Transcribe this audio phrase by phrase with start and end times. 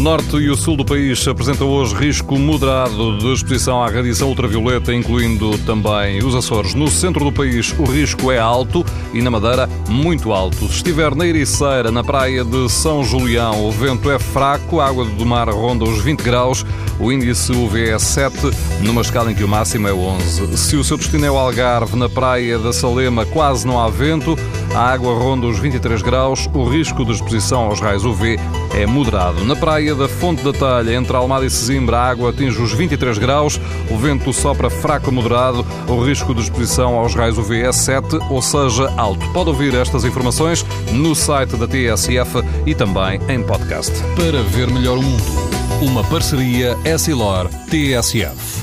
[0.00, 4.30] O norte e o sul do país apresentam hoje risco moderado de exposição à radiação
[4.30, 6.72] ultravioleta, incluindo também os Açores.
[6.72, 8.82] No centro do país, o risco é alto
[9.12, 10.66] e na Madeira, muito alto.
[10.68, 15.04] Se estiver na Ericeira, na praia de São Julião, o vento é fraco, a água
[15.04, 16.64] do mar ronda os 20 graus,
[16.98, 18.36] o índice UV é 7,
[18.80, 20.56] numa escala em que o máximo é 11.
[20.56, 24.34] Se o seu destino é o Algarve, na praia da Salema, quase não há vento,
[24.74, 28.38] a água ronda os 23 graus, o risco de exposição aos raios UV
[28.74, 29.44] é moderado.
[29.44, 33.18] Na praia da Fonte da Talha, entre Almada e Sesimbra, a água atinge os 23
[33.18, 37.72] graus, o vento sopra fraco a moderado, o risco de exposição aos raios UV é
[37.72, 39.26] 7, ou seja, alto.
[39.32, 43.92] Pode ouvir estas informações no site da TSF e também em podcast.
[44.16, 45.22] Para ver melhor o mundo,
[45.82, 48.60] uma parceria Essilor-TSF.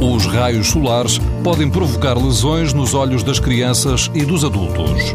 [0.00, 5.14] Os raios solares podem provocar lesões nos olhos das crianças e dos adultos.